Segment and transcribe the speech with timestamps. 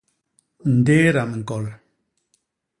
[0.77, 1.65] Ndééda miñkol.